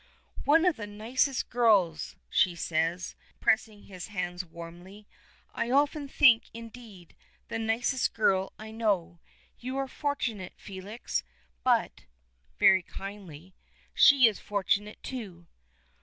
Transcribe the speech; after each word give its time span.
"One 0.45 0.65
of 0.65 0.77
the 0.77 0.87
nicest 0.87 1.51
girls," 1.51 2.15
she 2.27 2.55
says, 2.55 3.13
pressing 3.39 3.83
his 3.83 4.07
hands 4.07 4.43
warmly. 4.43 5.05
"I 5.53 5.69
often 5.69 6.07
think, 6.07 6.45
indeed, 6.55 7.15
the 7.49 7.59
nicest 7.59 8.11
girl 8.15 8.51
I 8.57 8.71
know. 8.71 9.19
You 9.59 9.77
are 9.77 9.87
fortunate, 9.87 10.53
Felix, 10.57 11.23
but" 11.63 12.05
very 12.57 12.81
kindly 12.81 13.53
"she 13.93 14.25
is 14.27 14.39
fortunate, 14.39 15.03
too." 15.03 15.45